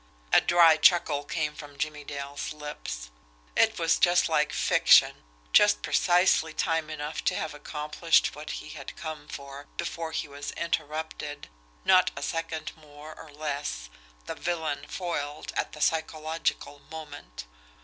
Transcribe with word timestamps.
A 0.33 0.41
dry 0.41 0.77
chuckle 0.77 1.23
came 1.23 1.53
from 1.55 1.77
Jimmie 1.77 2.03
Dale's 2.03 2.53
lips. 2.53 3.11
It 3.55 3.77
was 3.77 3.99
just 3.99 4.27
like 4.27 4.51
fiction, 4.51 5.23
just 5.53 5.83
precisely 5.83 6.53
time 6.53 6.89
enough 6.89 7.23
to 7.25 7.35
have 7.35 7.53
accomplished 7.53 8.35
what 8.35 8.49
he 8.49 8.69
had 8.69 8.95
come 8.95 9.27
for 9.27 9.67
before 9.77 10.11
he 10.11 10.27
was 10.27 10.53
interrupted, 10.53 11.49
not 11.85 12.09
a 12.15 12.23
second 12.23 12.71
more 12.75 13.13
or 13.15 13.31
less, 13.31 13.91
the 14.25 14.33
villain 14.33 14.87
foiled 14.87 15.53
at 15.55 15.73
the 15.73 15.81
psychological 15.81 16.79
moment! 16.89 17.45